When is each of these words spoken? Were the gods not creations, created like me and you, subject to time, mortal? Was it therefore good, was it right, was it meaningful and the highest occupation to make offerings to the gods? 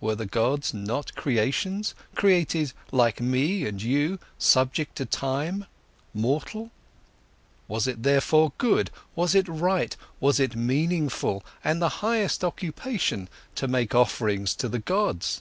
Were 0.00 0.16
the 0.16 0.26
gods 0.26 0.74
not 0.74 1.14
creations, 1.14 1.94
created 2.16 2.72
like 2.90 3.20
me 3.20 3.64
and 3.66 3.80
you, 3.80 4.18
subject 4.36 4.96
to 4.96 5.04
time, 5.06 5.64
mortal? 6.12 6.72
Was 7.68 7.86
it 7.86 8.02
therefore 8.02 8.52
good, 8.58 8.90
was 9.14 9.36
it 9.36 9.46
right, 9.46 9.96
was 10.18 10.40
it 10.40 10.56
meaningful 10.56 11.44
and 11.62 11.80
the 11.80 11.88
highest 12.02 12.42
occupation 12.42 13.28
to 13.54 13.68
make 13.68 13.94
offerings 13.94 14.56
to 14.56 14.68
the 14.68 14.80
gods? 14.80 15.40